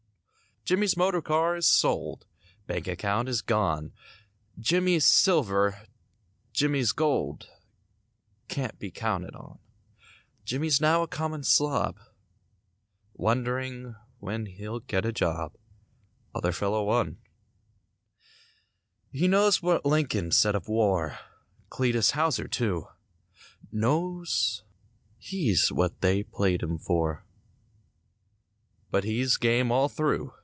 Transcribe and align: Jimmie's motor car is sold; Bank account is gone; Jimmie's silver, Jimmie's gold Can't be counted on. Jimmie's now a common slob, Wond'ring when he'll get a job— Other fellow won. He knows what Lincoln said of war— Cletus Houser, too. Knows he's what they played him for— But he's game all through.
Jimmie's 0.63 0.95
motor 0.95 1.21
car 1.23 1.55
is 1.57 1.65
sold; 1.65 2.27
Bank 2.67 2.87
account 2.87 3.27
is 3.27 3.41
gone; 3.41 3.91
Jimmie's 4.59 5.05
silver, 5.07 5.87
Jimmie's 6.53 6.91
gold 6.91 7.49
Can't 8.47 8.77
be 8.77 8.91
counted 8.91 9.35
on. 9.35 9.57
Jimmie's 10.45 10.79
now 10.79 11.01
a 11.01 11.07
common 11.07 11.43
slob, 11.43 11.97
Wond'ring 13.15 13.95
when 14.19 14.45
he'll 14.45 14.79
get 14.81 15.03
a 15.03 15.11
job— 15.11 15.57
Other 16.35 16.51
fellow 16.51 16.83
won. 16.83 17.17
He 19.11 19.27
knows 19.27 19.63
what 19.63 19.83
Lincoln 19.83 20.29
said 20.31 20.53
of 20.53 20.67
war— 20.69 21.17
Cletus 21.71 22.11
Houser, 22.11 22.47
too. 22.47 22.85
Knows 23.71 24.63
he's 25.17 25.69
what 25.71 26.01
they 26.01 26.21
played 26.21 26.61
him 26.61 26.77
for— 26.77 27.25
But 28.91 29.03
he's 29.05 29.37
game 29.37 29.71
all 29.71 29.89
through. 29.89 30.33